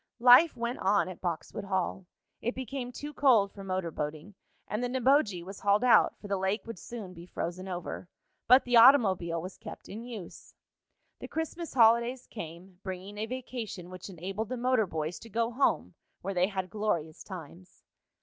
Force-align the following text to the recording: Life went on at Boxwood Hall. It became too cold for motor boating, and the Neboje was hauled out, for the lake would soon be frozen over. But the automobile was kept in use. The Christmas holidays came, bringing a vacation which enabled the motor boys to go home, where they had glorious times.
Life 0.17 0.57
went 0.57 0.79
on 0.79 1.07
at 1.09 1.21
Boxwood 1.21 1.65
Hall. 1.65 2.07
It 2.41 2.55
became 2.55 2.91
too 2.91 3.13
cold 3.13 3.51
for 3.51 3.63
motor 3.63 3.91
boating, 3.91 4.33
and 4.67 4.83
the 4.83 4.87
Neboje 4.89 5.43
was 5.45 5.59
hauled 5.59 5.83
out, 5.83 6.17
for 6.17 6.27
the 6.27 6.37
lake 6.37 6.65
would 6.65 6.79
soon 6.79 7.13
be 7.13 7.27
frozen 7.27 7.67
over. 7.67 8.09
But 8.47 8.63
the 8.65 8.77
automobile 8.77 9.39
was 9.39 9.59
kept 9.59 9.87
in 9.89 10.03
use. 10.03 10.55
The 11.19 11.27
Christmas 11.27 11.75
holidays 11.75 12.25
came, 12.25 12.79
bringing 12.81 13.19
a 13.19 13.27
vacation 13.27 13.91
which 13.91 14.09
enabled 14.09 14.49
the 14.49 14.57
motor 14.57 14.87
boys 14.87 15.19
to 15.19 15.29
go 15.29 15.51
home, 15.51 15.93
where 16.23 16.33
they 16.33 16.47
had 16.47 16.71
glorious 16.71 17.23
times. 17.23 17.83